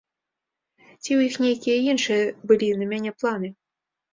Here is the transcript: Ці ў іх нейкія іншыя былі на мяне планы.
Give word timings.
Ці 1.01 1.11
ў 1.17 1.27
іх 1.27 1.35
нейкія 1.45 1.77
іншыя 1.93 2.33
былі 2.53 2.73
на 2.83 2.91
мяне 2.95 3.11
планы. 3.21 3.57